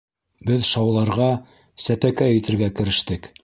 Беҙ 0.49 0.63
шауларға, 0.69 1.29
сәпәкәй 1.87 2.41
итергә 2.41 2.75
керештек. 2.81 3.35